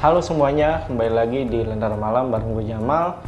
[0.00, 3.20] Halo semuanya, kembali lagi di Lentera Malam bareng gue Jamal.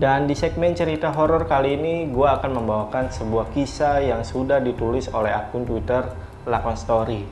[0.00, 5.12] Dan di segmen cerita horor kali ini gue akan membawakan sebuah kisah yang sudah ditulis
[5.12, 6.00] oleh akun Twitter
[6.48, 7.28] Lakon Story.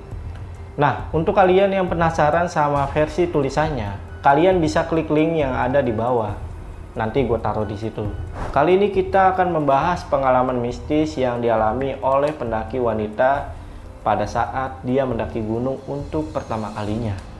[0.76, 5.96] Nah, untuk kalian yang penasaran sama versi tulisannya Kalian bisa klik link yang ada di
[5.96, 6.36] bawah.
[6.92, 8.04] Nanti gue taruh di situ.
[8.52, 13.56] Kali ini kita akan membahas pengalaman mistis yang dialami oleh pendaki wanita
[14.04, 17.31] pada saat dia mendaki gunung untuk pertama kalinya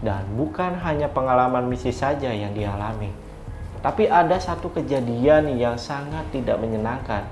[0.00, 3.12] dan bukan hanya pengalaman misi saja yang dialami,
[3.80, 7.24] tapi ada satu kejadian yang sangat tidak menyenangkan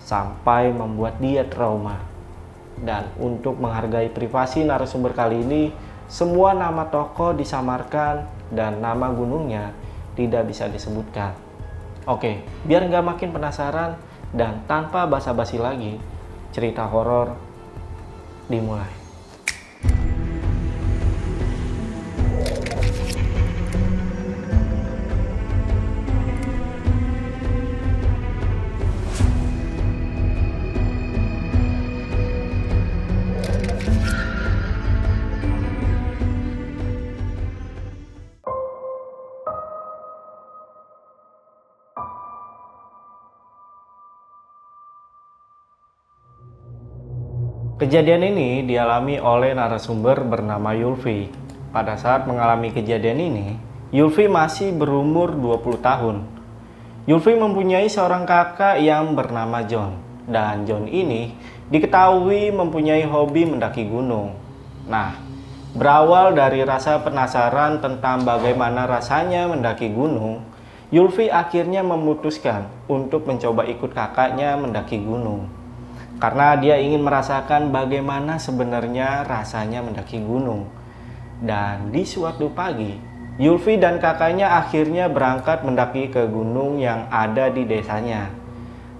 [0.00, 2.00] sampai membuat dia trauma.
[2.74, 5.62] Dan untuk menghargai privasi narasumber kali ini,
[6.10, 9.72] semua nama toko disamarkan dan nama gunungnya
[10.18, 11.32] tidak bisa disebutkan.
[12.04, 13.96] Oke, biar nggak makin penasaran
[14.36, 15.96] dan tanpa basa-basi lagi,
[16.52, 17.32] cerita horor
[18.50, 19.03] dimulai.
[47.84, 51.28] Kejadian ini dialami oleh narasumber bernama Yulfi.
[51.68, 53.60] Pada saat mengalami kejadian ini,
[53.92, 56.24] Yulfi masih berumur 20 tahun.
[57.04, 60.00] Yulfi mempunyai seorang kakak yang bernama John.
[60.24, 61.36] Dan John ini
[61.68, 64.32] diketahui mempunyai hobi mendaki gunung.
[64.88, 65.20] Nah,
[65.76, 70.40] berawal dari rasa penasaran tentang bagaimana rasanya mendaki gunung,
[70.88, 75.63] Yulfi akhirnya memutuskan untuk mencoba ikut kakaknya mendaki gunung
[76.22, 80.70] karena dia ingin merasakan bagaimana sebenarnya rasanya mendaki gunung.
[81.42, 82.94] Dan di suatu pagi,
[83.34, 88.30] Yulfi dan kakaknya akhirnya berangkat mendaki ke gunung yang ada di desanya.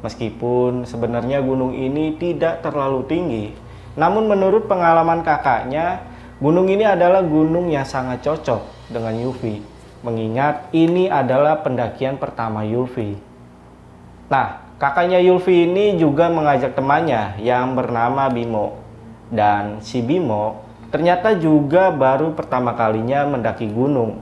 [0.02, 3.46] Meskipun sebenarnya gunung ini tidak terlalu tinggi,
[3.94, 6.02] namun menurut pengalaman kakaknya,
[6.42, 9.62] gunung ini adalah gunung yang sangat cocok dengan Yulfi,
[10.02, 13.16] mengingat ini adalah pendakian pertama Yulfi.
[14.28, 18.74] Nah, Kakaknya Yulfi ini juga mengajak temannya yang bernama Bimo.
[19.30, 24.18] Dan si Bimo ternyata juga baru pertama kalinya mendaki gunung.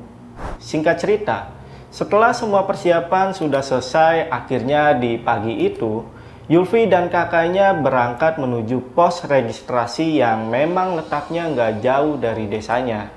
[0.61, 1.53] Singkat cerita,
[1.93, 6.01] setelah semua persiapan sudah selesai, akhirnya di pagi itu,
[6.49, 13.13] Yulfi dan kakaknya berangkat menuju pos registrasi yang memang letaknya nggak jauh dari desanya.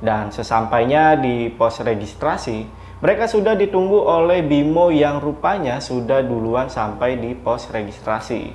[0.00, 2.64] Dan sesampainya di pos registrasi,
[2.96, 8.52] mereka sudah ditunggu oleh Bimo yang rupanya sudah duluan sampai di pos registrasi.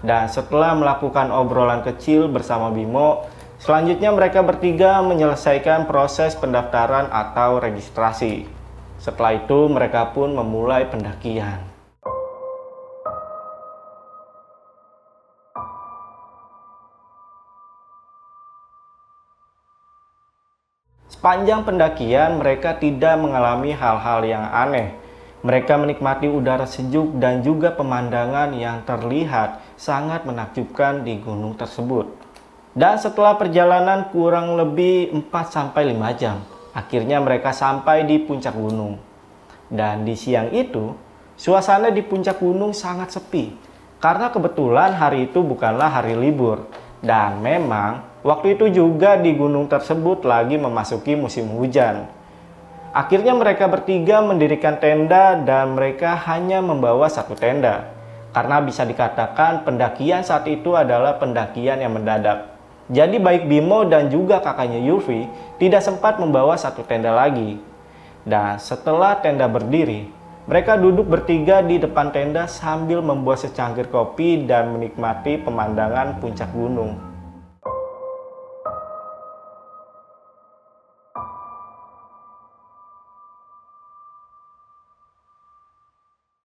[0.00, 3.28] Dan setelah melakukan obrolan kecil bersama Bimo,
[3.60, 8.48] selanjutnya mereka bertiga menyelesaikan proses pendaftaran atau registrasi.
[8.96, 11.71] Setelah itu mereka pun memulai pendakian.
[21.22, 24.90] Sepanjang pendakian, mereka tidak mengalami hal-hal yang aneh.
[25.46, 32.10] Mereka menikmati udara sejuk dan juga pemandangan yang terlihat sangat menakjubkan di gunung tersebut.
[32.74, 35.70] Dan setelah perjalanan kurang lebih 4-5
[36.18, 36.42] jam,
[36.74, 38.98] akhirnya mereka sampai di puncak gunung.
[39.70, 40.90] Dan di siang itu,
[41.38, 43.54] suasana di puncak gunung sangat sepi.
[44.02, 46.66] Karena kebetulan hari itu bukanlah hari libur.
[46.98, 52.06] Dan memang Waktu itu juga di gunung tersebut lagi memasuki musim hujan.
[52.94, 57.90] Akhirnya mereka bertiga mendirikan tenda dan mereka hanya membawa satu tenda.
[58.30, 62.54] Karena bisa dikatakan pendakian saat itu adalah pendakian yang mendadak.
[62.86, 65.26] Jadi baik Bimo dan juga kakaknya Yulfi
[65.58, 67.58] tidak sempat membawa satu tenda lagi.
[68.22, 70.06] Dan setelah tenda berdiri,
[70.46, 77.11] mereka duduk bertiga di depan tenda sambil membuat secangkir kopi dan menikmati pemandangan puncak gunung.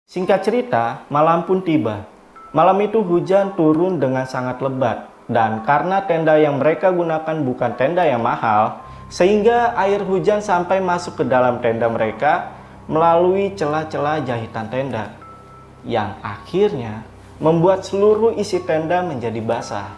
[0.08, 2.08] Singkat cerita, malam pun tiba.
[2.56, 8.08] Malam itu hujan turun dengan sangat lebat, dan karena tenda yang mereka gunakan bukan tenda
[8.08, 8.80] yang mahal,
[9.12, 12.56] sehingga air hujan sampai masuk ke dalam tenda mereka
[12.88, 15.12] melalui celah-celah jahitan tenda,
[15.84, 17.04] yang akhirnya
[17.36, 19.92] membuat seluruh isi tenda menjadi basah.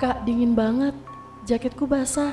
[0.00, 0.96] Kak, dingin banget.
[1.44, 2.32] Jaketku basah.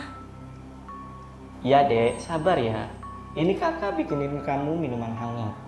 [1.59, 2.87] Ya, Dek, sabar ya.
[3.35, 5.67] Ini kakak bikinin kamu minuman hangat.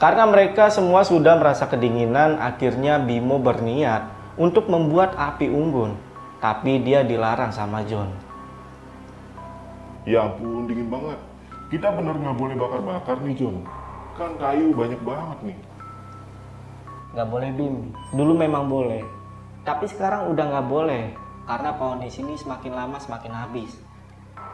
[0.00, 4.08] Karena mereka semua sudah merasa kedinginan, akhirnya Bimo berniat
[4.40, 5.92] untuk membuat api unggun,
[6.40, 8.08] tapi dia dilarang sama John.
[10.08, 11.20] Ya ampun, dingin banget.
[11.68, 13.60] Kita bener nggak boleh bakar-bakar nih, John.
[14.16, 15.58] Kan kayu banyak banget nih.
[17.12, 17.76] Nggak boleh Bim.
[18.16, 19.04] Dulu memang boleh.
[19.68, 21.12] Tapi sekarang udah nggak boleh.
[21.44, 23.76] Karena kondisi ini semakin lama semakin habis.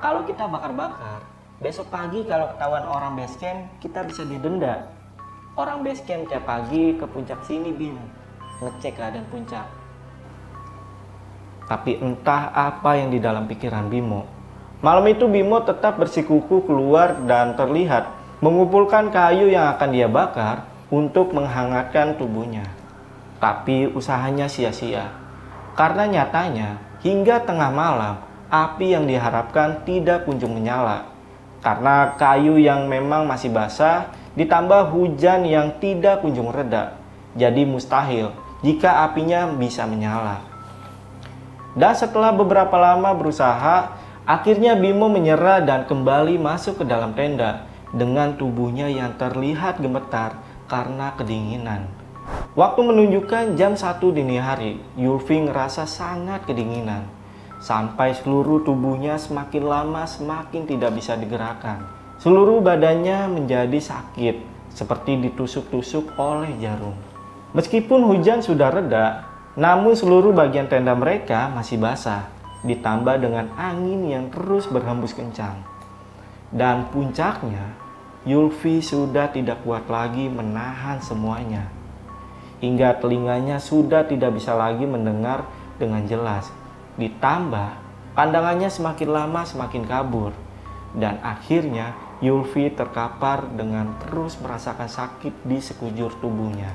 [0.03, 1.23] Kalau kita bakar-bakar,
[1.63, 4.91] besok pagi kalau ketahuan orang base camp, kita bisa didenda.
[5.57, 7.97] Orang base camp tiap pagi ke puncak sini Bim.
[8.61, 9.65] Ngecek keadaan puncak.
[11.65, 14.29] Tapi entah apa yang di dalam pikiran Bimo.
[14.85, 18.05] Malam itu Bimo tetap bersikuku keluar dan terlihat
[18.45, 22.69] mengumpulkan kayu yang akan dia bakar untuk menghangatkan tubuhnya.
[23.41, 25.09] Tapi usahanya sia-sia.
[25.73, 28.21] Karena nyatanya hingga tengah malam
[28.53, 31.09] api yang diharapkan tidak kunjung menyala.
[31.65, 37.01] Karena kayu yang memang masih basah ditambah hujan yang tidak kunjung reda.
[37.37, 38.33] Jadi mustahil
[38.65, 40.41] jika apinya bisa menyala.
[41.77, 43.93] Dan setelah beberapa lama berusaha,
[44.25, 50.41] akhirnya Bimo menyerah dan kembali masuk ke dalam tenda dengan tubuhnya yang terlihat gemetar
[50.73, 51.89] karena kedinginan.
[52.57, 57.05] Waktu menunjukkan jam 1 dini hari, Yulfi ngerasa sangat kedinginan.
[57.61, 61.96] Sampai seluruh tubuhnya semakin lama semakin tidak bisa digerakkan.
[62.27, 64.43] Seluruh badannya menjadi sakit,
[64.75, 66.99] seperti ditusuk-tusuk oleh jarum.
[67.55, 72.27] Meskipun hujan sudah reda, namun seluruh bagian tenda mereka masih basah,
[72.67, 75.55] ditambah dengan angin yang terus berhembus kencang.
[76.51, 77.79] Dan puncaknya,
[78.27, 81.71] Yulfi sudah tidak kuat lagi menahan semuanya.
[82.59, 85.47] Hingga telinganya sudah tidak bisa lagi mendengar
[85.79, 86.51] dengan jelas.
[86.99, 87.71] Ditambah,
[88.19, 90.35] pandangannya semakin lama semakin kabur.
[90.97, 96.73] Dan akhirnya Yulfi terkapar dengan terus merasakan sakit di sekujur tubuhnya.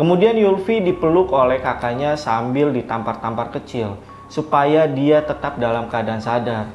[0.00, 4.00] Kemudian Yulfi dipeluk oleh kakaknya sambil ditampar-tampar kecil
[4.32, 6.72] supaya dia tetap dalam keadaan sadar.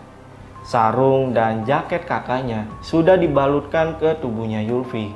[0.61, 5.09] Sarung dan jaket kakaknya sudah dibalutkan ke tubuhnya Yulfi.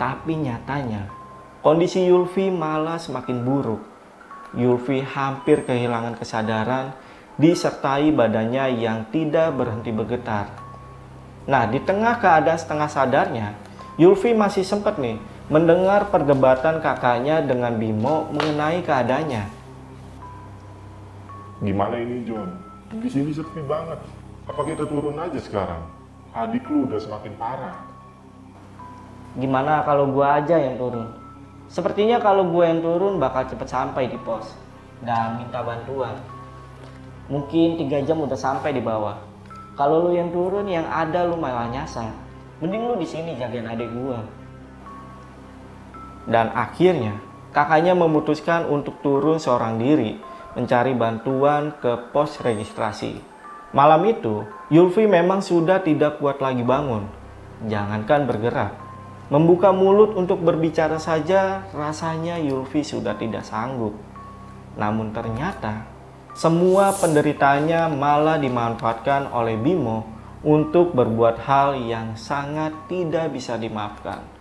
[0.00, 1.12] Tapi nyatanya
[1.60, 3.84] kondisi Yulfi malah semakin buruk.
[4.56, 6.96] Yulfi hampir kehilangan kesadaran
[7.36, 10.63] disertai badannya yang tidak berhenti bergetar.
[11.44, 13.52] Nah, di tengah keadaan setengah sadarnya,
[14.00, 15.20] Yulfi masih sempat nih
[15.52, 19.44] mendengar perdebatan kakaknya dengan Bimo mengenai keadaannya.
[21.60, 22.48] Gimana ini John?
[22.96, 24.00] Di sini sepi banget.
[24.48, 25.84] Apa kita turun aja sekarang?
[26.32, 27.76] Adik lu udah semakin parah.
[29.36, 31.12] Gimana kalau gua aja yang turun?
[31.68, 34.52] Sepertinya kalau gua yang turun bakal cepet sampai di pos
[35.04, 36.16] dan minta bantuan.
[37.28, 39.33] Mungkin tiga jam udah sampai di bawah.
[39.74, 42.14] Kalau lu yang turun yang ada lu malah nyasar.
[42.62, 44.22] Mending lu di sini jagain adik gua.
[46.30, 47.18] Dan akhirnya
[47.50, 50.16] kakaknya memutuskan untuk turun seorang diri
[50.54, 53.18] mencari bantuan ke pos registrasi.
[53.74, 57.10] Malam itu, Yulfi memang sudah tidak kuat lagi bangun.
[57.66, 58.78] Jangankan bergerak,
[59.34, 63.98] membuka mulut untuk berbicara saja rasanya Yulfi sudah tidak sanggup.
[64.78, 65.93] Namun ternyata
[66.34, 70.02] semua penderitaannya malah dimanfaatkan oleh Bimo
[70.42, 74.34] untuk berbuat hal yang sangat tidak bisa dimaafkan.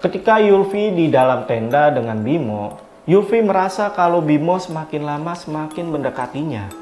[0.00, 6.72] Ketika Yulfi di dalam tenda dengan Bimo, Yulfi merasa kalau Bimo semakin lama semakin mendekatinya.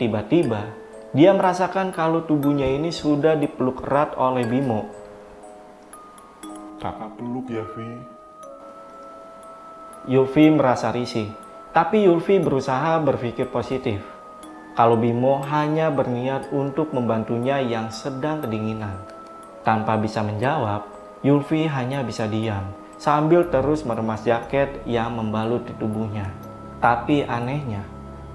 [0.00, 0.72] Tiba-tiba,
[1.12, 5.01] dia merasakan kalau tubuhnya ini sudah dipeluk erat oleh Bimo.
[6.82, 8.02] Kakak peluk ya, Vi.
[10.10, 11.30] Yulfi merasa risih,
[11.70, 14.02] tapi Yulfi berusaha berpikir positif.
[14.74, 18.98] Kalau Bimo hanya berniat untuk membantunya yang sedang kedinginan.
[19.62, 20.90] Tanpa bisa menjawab,
[21.22, 26.34] Yulfi hanya bisa diam sambil terus meremas jaket yang membalut di tubuhnya.
[26.82, 27.86] Tapi anehnya,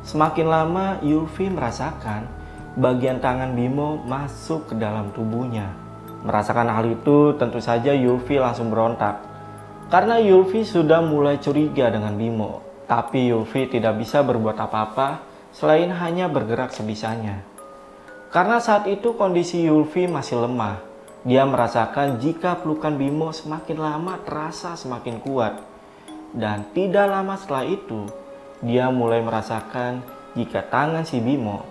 [0.08, 2.24] semakin lama Yulfi merasakan
[2.80, 5.87] bagian tangan Bimo masuk ke dalam tubuhnya.
[6.26, 9.22] Merasakan hal itu tentu saja Yulfi langsung berontak.
[9.92, 12.64] Karena Yulfi sudah mulai curiga dengan Bimo.
[12.90, 15.22] Tapi Yulfi tidak bisa berbuat apa-apa
[15.52, 17.44] selain hanya bergerak sebisanya.
[18.34, 20.88] Karena saat itu kondisi Yulfi masih lemah
[21.28, 25.60] dia merasakan jika pelukan Bimo semakin lama terasa semakin kuat.
[26.32, 28.08] Dan tidak lama setelah itu,
[28.64, 30.00] dia mulai merasakan
[30.40, 31.68] jika tangan si Bimo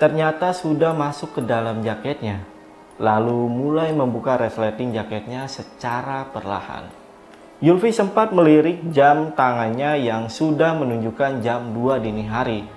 [0.00, 2.40] ternyata sudah masuk ke dalam jaketnya.
[3.00, 6.84] Lalu mulai membuka resleting jaketnya secara perlahan.
[7.64, 12.68] Yulfi sempat melirik jam tangannya yang sudah menunjukkan jam 2 dini hari.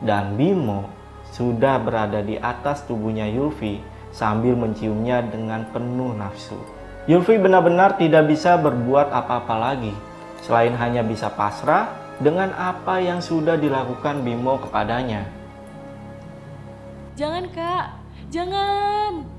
[0.00, 0.88] Dan Bimo
[1.28, 3.80] sudah berada di atas tubuhnya Yulfi
[4.12, 6.56] sambil menciumnya dengan penuh nafsu.
[7.04, 9.92] Yulfi benar-benar tidak bisa berbuat apa-apa lagi.
[10.44, 11.90] selain hanya bisa pasrah
[12.22, 15.26] dengan apa yang sudah dilakukan Bimo kepadanya.
[17.18, 17.86] Jangan kak,
[18.30, 19.35] jangan.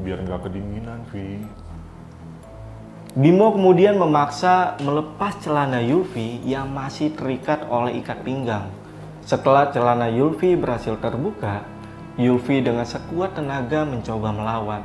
[0.00, 1.44] Biar nggak kedinginan, Vi.
[3.12, 8.72] Bimo kemudian memaksa melepas celana Yulvi yang masih terikat oleh ikat pinggang.
[9.20, 11.60] Setelah celana Yulvi berhasil terbuka,
[12.16, 14.82] Yulvi dengan sekuat tenaga mencoba melawan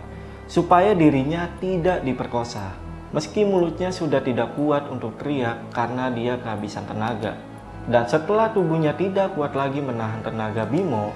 [0.52, 2.76] supaya dirinya tidak diperkosa.
[3.16, 7.40] Meski mulutnya sudah tidak kuat untuk teriak karena dia kehabisan tenaga.
[7.88, 11.16] Dan setelah tubuhnya tidak kuat lagi menahan tenaga Bimo,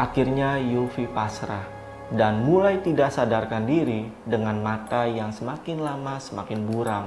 [0.00, 1.75] akhirnya Yulvi pasrah
[2.14, 7.06] dan mulai tidak sadarkan diri dengan mata yang semakin lama semakin buram.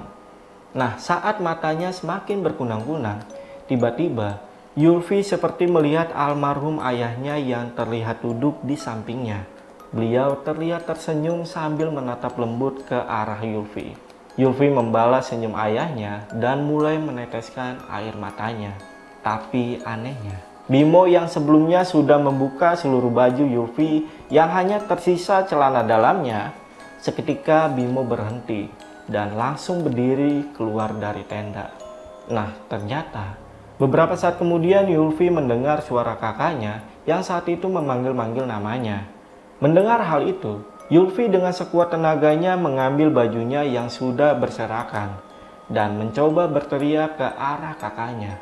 [0.75, 3.23] Nah, saat matanya semakin berkunang-kunang,
[3.65, 4.43] tiba-tiba
[4.77, 9.43] Yulvi seperti melihat almarhum ayahnya yang terlihat duduk di sampingnya.
[9.89, 13.97] Beliau terlihat tersenyum sambil menatap lembut ke arah Yulvi.
[14.37, 18.77] Yulvi membalas senyum ayahnya dan mulai meneteskan air matanya.
[19.19, 20.39] Tapi anehnya,
[20.69, 26.53] Bimo yang sebelumnya sudah membuka seluruh baju Yulvi yang hanya tersisa celana dalamnya,
[27.01, 28.69] seketika Bimo berhenti
[29.09, 31.73] dan langsung berdiri keluar dari tenda.
[32.29, 33.41] Nah, ternyata
[33.81, 39.09] beberapa saat kemudian Yulvi mendengar suara kakaknya yang saat itu memanggil-manggil namanya.
[39.57, 40.61] Mendengar hal itu,
[40.93, 45.17] Yulvi dengan sekuat tenaganya mengambil bajunya yang sudah berserakan
[45.73, 48.37] dan mencoba berteriak ke arah kakaknya.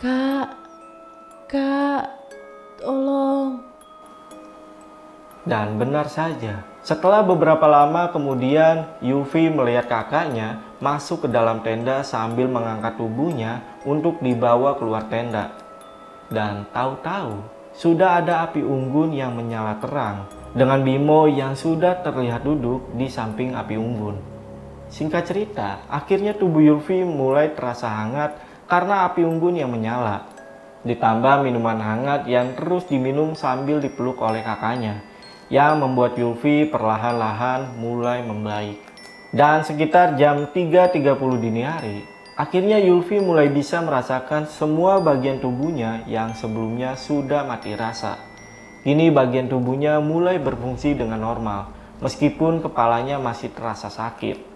[0.00, 0.48] Kak,
[1.48, 2.04] kak,
[2.80, 3.69] tolong.
[5.50, 12.46] Dan benar saja, setelah beberapa lama kemudian Yufi melihat kakaknya masuk ke dalam tenda sambil
[12.46, 15.50] mengangkat tubuhnya untuk dibawa keluar tenda.
[16.30, 17.42] Dan tahu-tahu
[17.74, 23.58] sudah ada api unggun yang menyala terang dengan Bimo yang sudah terlihat duduk di samping
[23.58, 24.22] api unggun.
[24.86, 28.38] Singkat cerita, akhirnya tubuh Yufi mulai terasa hangat
[28.70, 30.30] karena api unggun yang menyala.
[30.86, 35.09] Ditambah minuman hangat yang terus diminum sambil dipeluk oleh kakaknya,
[35.50, 38.78] yang membuat Yulvi perlahan-lahan mulai membaik.
[39.34, 40.94] Dan sekitar jam 3.30
[41.42, 42.06] dini hari,
[42.38, 48.18] akhirnya Yulvi mulai bisa merasakan semua bagian tubuhnya yang sebelumnya sudah mati rasa.
[48.86, 54.48] Kini bagian tubuhnya mulai berfungsi dengan normal, meskipun kepalanya masih terasa sakit.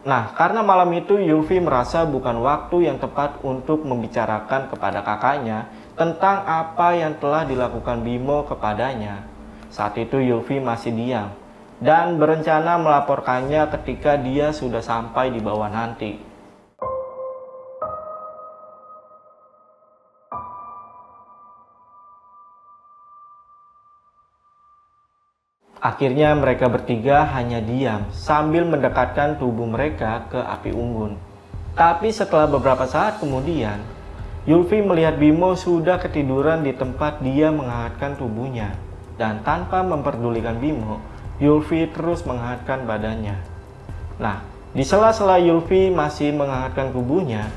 [0.00, 6.40] Nah, karena malam itu Yulvi merasa bukan waktu yang tepat untuk membicarakan kepada kakaknya tentang
[6.44, 9.39] apa yang telah dilakukan Bimo kepadanya.
[9.70, 11.30] Saat itu Yulvi masih diam
[11.78, 16.28] dan berencana melaporkannya ketika dia sudah sampai di bawah nanti.
[25.80, 31.16] Akhirnya mereka bertiga hanya diam sambil mendekatkan tubuh mereka ke api unggun.
[31.72, 33.80] Tapi setelah beberapa saat kemudian,
[34.44, 38.89] Yulvi melihat Bimo sudah ketiduran di tempat dia menghangatkan tubuhnya.
[39.20, 40.96] Dan tanpa memperdulikan Bimo,
[41.36, 43.36] Yulvi terus menghangatkan badannya.
[44.16, 44.40] Nah,
[44.72, 47.52] di sela-sela Yulvi masih menghangatkan tubuhnya,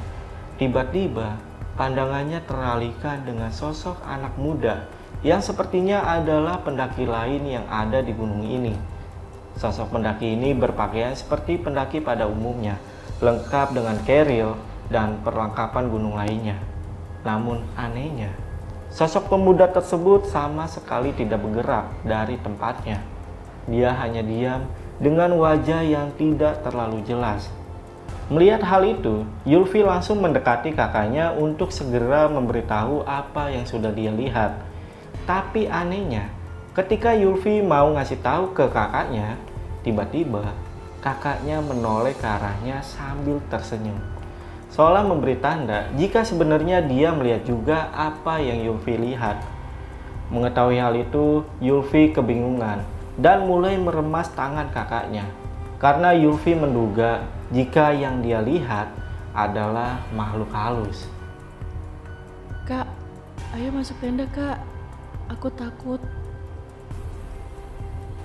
[0.60, 1.40] tiba-tiba
[1.80, 4.92] pandangannya teralihkan dengan sosok anak muda
[5.24, 8.76] yang sepertinya adalah pendaki lain yang ada di gunung ini.
[9.56, 12.76] Sosok pendaki ini berpakaian seperti pendaki pada umumnya,
[13.24, 14.60] lengkap dengan keril
[14.92, 16.60] dan perlengkapan gunung lainnya.
[17.24, 18.36] Namun anehnya,
[18.94, 23.02] sosok pemuda tersebut sama sekali tidak bergerak dari tempatnya.
[23.66, 24.70] Dia hanya diam
[25.02, 27.50] dengan wajah yang tidak terlalu jelas.
[28.30, 34.74] Melihat hal itu, Yulvi langsung mendekati kakaknya untuk segera memberitahu apa yang sudah dia lihat
[35.24, 36.28] tapi anehnya,
[36.76, 39.40] ketika Yulvi mau ngasih tahu ke kakaknya,
[39.88, 40.52] tiba-tiba
[41.00, 44.13] kakaknya menoleh ke arahnya sambil tersenyum.
[44.74, 49.38] Seolah memberi tanda jika sebenarnya dia melihat juga apa yang Yulvi lihat.
[50.34, 52.82] Mengetahui hal itu, Yulvi kebingungan
[53.22, 55.30] dan mulai meremas tangan kakaknya.
[55.78, 57.22] Karena Yulvi menduga
[57.54, 58.90] jika yang dia lihat
[59.38, 61.06] adalah makhluk halus.
[62.66, 62.90] Kak,
[63.54, 64.58] ayo masuk tenda kak.
[65.30, 66.02] Aku takut.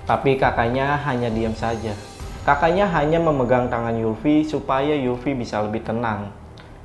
[0.09, 1.93] Tapi kakaknya hanya diam saja.
[2.41, 6.38] Kakaknya hanya memegang tangan Yulvi supaya Yulvi bisa lebih tenang.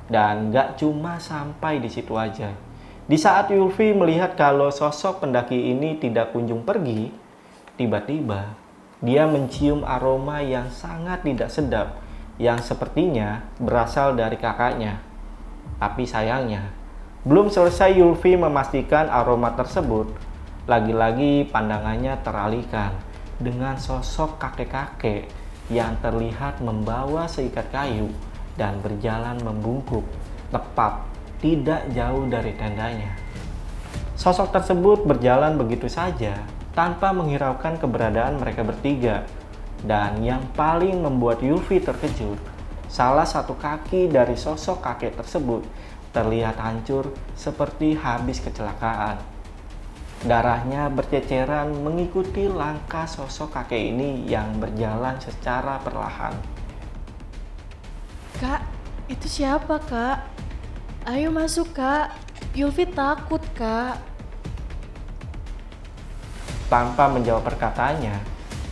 [0.05, 2.53] Dan gak cuma sampai di situ aja.
[3.05, 7.13] Di saat Yulvi melihat kalau sosok pendaki ini tidak kunjung pergi,
[7.77, 8.57] tiba-tiba
[9.05, 12.01] dia mencium aroma yang sangat tidak sedap
[12.41, 15.05] yang sepertinya berasal dari kakaknya.
[15.77, 16.73] Tapi sayangnya,
[17.29, 20.09] belum selesai Yulvi memastikan aroma tersebut,
[20.65, 22.97] lagi-lagi pandangannya teralihkan
[23.37, 25.29] dengan sosok kakek-kakek
[25.69, 28.09] yang terlihat membawa seikat kayu
[28.55, 30.05] dan berjalan membungkuk,
[30.55, 31.03] tepat
[31.43, 33.13] tidak jauh dari tendanya.
[34.15, 36.39] Sosok tersebut berjalan begitu saja
[36.73, 39.27] tanpa menghiraukan keberadaan mereka bertiga.
[39.85, 42.41] Dan yang paling membuat Yulfi terkejut,
[42.89, 45.61] salah satu kaki dari sosok kakek tersebut
[46.15, 49.21] terlihat hancur seperti habis kecelakaan.
[50.25, 56.54] Darahnya berceceran mengikuti langkah sosok kakek ini yang berjalan secara perlahan.
[59.05, 60.25] Itu siapa kak?
[61.05, 62.17] Ayo masuk kak.
[62.57, 64.01] Yulfi takut kak.
[66.73, 68.17] Tanpa menjawab perkataannya,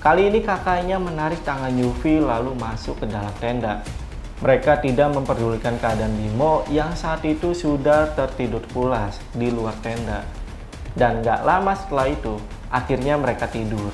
[0.01, 3.85] kali ini kakaknya menarik tangan Yufi lalu masuk ke dalam tenda.
[4.41, 10.25] Mereka tidak memperdulikan keadaan Bimo yang saat itu sudah tertidur pulas di luar tenda.
[10.97, 12.41] Dan gak lama setelah itu,
[12.73, 13.93] akhirnya mereka tidur.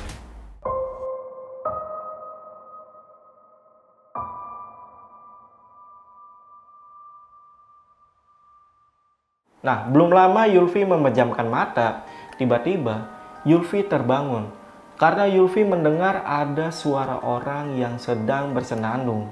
[9.68, 12.08] Nah, belum lama Yulfi memejamkan mata.
[12.40, 13.04] Tiba-tiba,
[13.44, 14.48] Yulfi terbangun
[14.96, 19.28] karena Yulfi mendengar ada suara orang yang sedang bersenandung.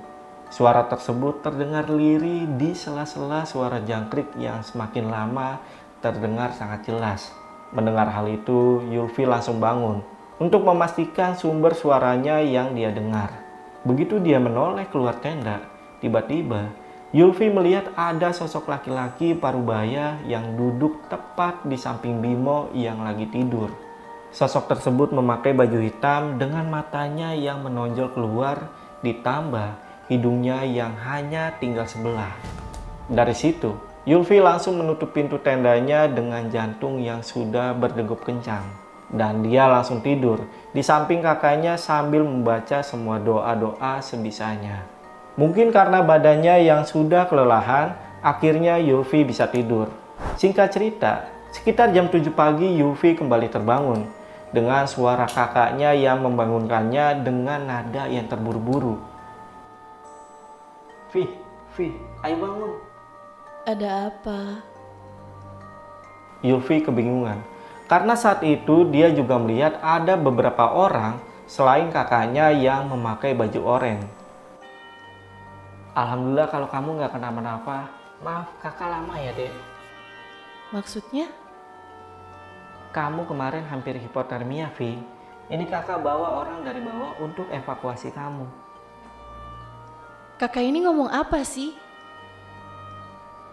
[0.53, 5.57] Suara tersebut terdengar lirih di sela-sela suara jangkrik yang semakin lama
[6.05, 7.33] terdengar sangat jelas.
[7.73, 10.05] Mendengar hal itu, Yulfi langsung bangun
[10.37, 13.33] untuk memastikan sumber suaranya yang dia dengar.
[13.89, 15.65] Begitu dia menoleh keluar tenda,
[16.05, 16.77] tiba-tiba
[17.15, 23.71] Yulfi melihat ada sosok laki-laki parubaya yang duduk tepat di samping Bimo yang lagi tidur.
[24.35, 28.75] Sosok tersebut memakai baju hitam dengan matanya yang menonjol keluar,
[29.07, 29.79] ditambah
[30.11, 32.35] hidungnya yang hanya tinggal sebelah.
[33.07, 38.67] Dari situ, Yulfi langsung menutup pintu tendanya dengan jantung yang sudah berdegup kencang.
[39.07, 40.43] Dan dia langsung tidur
[40.75, 44.96] di samping kakaknya sambil membaca semua doa-doa sebisanya.
[45.37, 47.93] Mungkin karena badannya yang sudah kelelahan,
[48.25, 49.93] akhirnya Yulfi bisa tidur.
[50.41, 54.09] Singkat cerita, sekitar jam 7 pagi Yulfi kembali terbangun
[54.49, 58.97] dengan suara kakaknya yang membangunkannya dengan nada yang terburu-buru.
[61.13, 61.29] Vi,
[61.77, 61.93] Vi,
[62.25, 62.73] ayo bangun.
[63.69, 64.65] Ada apa?
[66.41, 67.45] Yulfi kebingungan.
[67.85, 74.16] Karena saat itu dia juga melihat ada beberapa orang selain kakaknya yang memakai baju oranye.
[75.97, 77.89] Alhamdulillah kalau kamu nggak kenapa-napa.
[78.21, 79.49] Maaf kakak lama ya dek.
[80.69, 81.33] Maksudnya?
[82.93, 85.01] Kamu kemarin hampir hipotermia Vi.
[85.49, 88.45] Ini kakak bawa orang dari bawah untuk evakuasi kamu.
[90.37, 91.73] Kakak ini ngomong apa sih?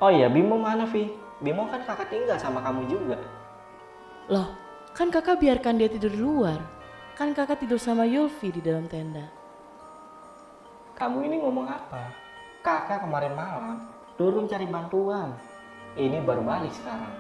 [0.03, 1.15] Oh iya Bimo mana Vi?
[1.39, 3.23] Bimo kan kakak tinggal sama kamu juga.
[4.27, 4.51] Loh,
[4.91, 6.59] kan kakak biarkan dia tidur di luar.
[7.15, 9.31] Kan kakak tidur sama Yulfi di dalam tenda.
[10.99, 12.22] Kamu ini ngomong apa?
[12.63, 13.75] Kakak kemarin malam
[14.15, 15.35] turun cari bantuan.
[15.99, 17.11] Ini baru balik sekarang.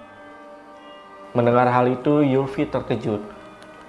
[1.35, 3.19] Mendengar hal itu, Yulfi terkejut.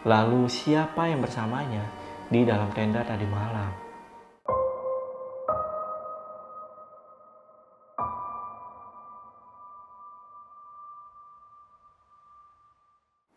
[0.02, 1.86] Lalu siapa yang bersamanya
[2.26, 3.70] di dalam tenda tadi malam?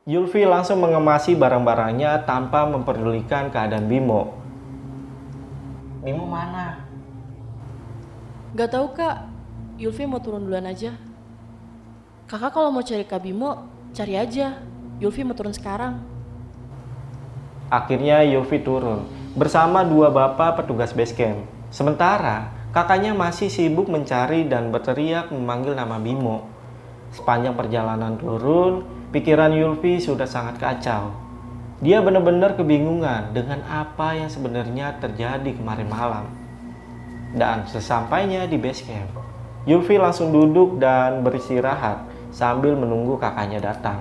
[0.09, 4.33] Yulfi langsung mengemasi barang-barangnya tanpa memperdulikan keadaan Bimo.
[6.01, 6.86] Bimo mana?
[8.55, 9.27] Gak tahu kak,
[9.75, 10.95] Yulfi mau turun duluan aja.
[12.31, 14.59] Kakak kalau mau cari Kak Bimo, cari aja.
[15.03, 15.99] Yulfi mau turun sekarang.
[17.67, 19.03] Akhirnya Yulfi turun
[19.35, 21.43] bersama dua bapak petugas base camp.
[21.67, 26.47] Sementara kakaknya masih sibuk mencari dan berteriak memanggil nama Bimo.
[27.11, 31.11] Sepanjang perjalanan turun, pikiran Yulfi sudah sangat kacau.
[31.83, 36.46] Dia benar-benar kebingungan dengan apa yang sebenarnya terjadi kemarin malam.
[37.35, 39.11] Dan sesampainya di base camp,
[39.67, 43.99] Yulfi langsung duduk dan beristirahat sambil menunggu kakaknya datang.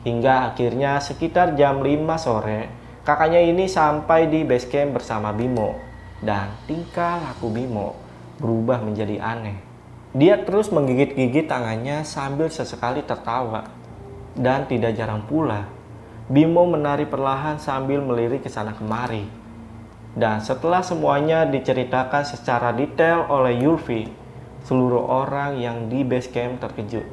[0.00, 2.72] Hingga akhirnya sekitar jam 5 sore,
[3.04, 5.76] kakaknya ini sampai di base camp bersama Bimo.
[6.24, 7.96] Dan tingkah laku Bimo
[8.40, 9.60] berubah menjadi aneh.
[10.16, 13.68] Dia terus menggigit-gigit tangannya sambil sesekali tertawa.
[14.32, 15.68] Dan tidak jarang pula,
[16.30, 19.39] Bimo menari perlahan sambil melirik ke sana kemari.
[20.10, 24.10] Dan setelah semuanya diceritakan secara detail oleh Yulfi,
[24.66, 27.06] seluruh orang yang di base camp terkejut.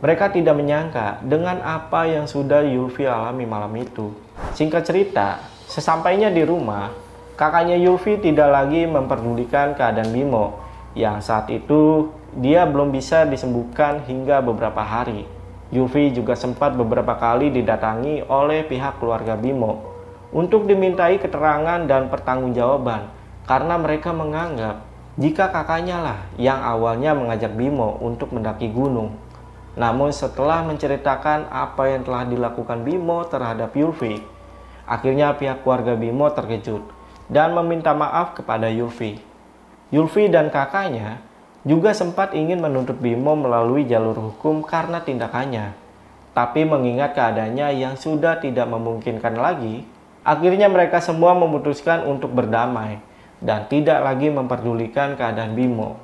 [0.00, 4.16] Mereka tidak menyangka dengan apa yang sudah Yulfi alami malam itu.
[4.56, 6.90] Singkat cerita, sesampainya di rumah,
[7.36, 10.58] kakaknya Yulfi tidak lagi memperdulikan keadaan Bimo
[10.96, 15.28] yang saat itu dia belum bisa disembuhkan hingga beberapa hari.
[15.68, 19.91] Yulfi juga sempat beberapa kali didatangi oleh pihak keluarga Bimo
[20.32, 23.12] untuk dimintai keterangan dan pertanggungjawaban
[23.44, 24.80] karena mereka menganggap
[25.20, 29.12] jika kakaknya lah yang awalnya mengajak Bimo untuk mendaki gunung.
[29.76, 34.24] Namun setelah menceritakan apa yang telah dilakukan Bimo terhadap Yulfi,
[34.88, 36.80] akhirnya pihak keluarga Bimo terkejut
[37.28, 39.20] dan meminta maaf kepada Yulfi.
[39.92, 41.20] Yulfi dan kakaknya
[41.68, 45.76] juga sempat ingin menuntut Bimo melalui jalur hukum karena tindakannya.
[46.32, 49.84] Tapi mengingat keadaannya yang sudah tidak memungkinkan lagi,
[50.22, 53.02] akhirnya mereka semua memutuskan untuk berdamai
[53.42, 55.98] dan tidak lagi memperdulikan keadaan Bimo.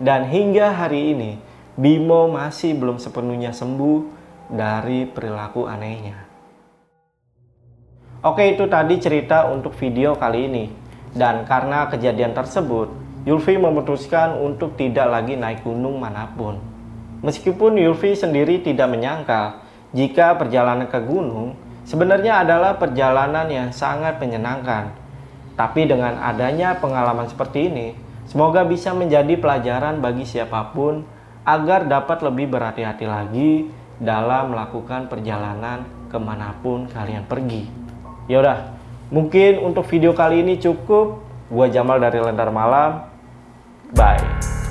[0.00, 1.36] Dan hingga hari ini,
[1.76, 4.08] Bimo masih belum sepenuhnya sembuh
[4.48, 6.28] dari perilaku anehnya.
[8.22, 10.64] Oke, itu tadi cerita untuk video kali ini.
[11.12, 12.88] Dan karena kejadian tersebut,
[13.28, 16.58] Yulfi memutuskan untuk tidak lagi naik gunung mana pun.
[17.22, 19.62] Meskipun Yulfi sendiri tidak menyangka
[19.94, 21.54] jika perjalanan ke gunung
[21.88, 25.02] sebenarnya adalah perjalanan yang sangat menyenangkan
[25.52, 27.92] tapi dengan adanya pengalaman seperti ini,
[28.24, 31.04] semoga bisa menjadi pelajaran bagi siapa pun
[31.44, 33.50] agar dapat lebih berhati-hati lagi
[34.00, 37.68] dalam melakukan perjalanan ke mana pun kalian pergi.
[38.32, 38.72] Yaudah,
[39.12, 41.20] mungkin untuk video kali ini cukup.
[41.52, 43.04] Gua Jamal dari Lentar Malam.
[43.92, 44.61] Bye.